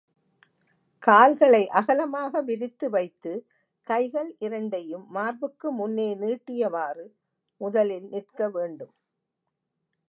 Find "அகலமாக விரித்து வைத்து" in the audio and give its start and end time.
1.71-3.33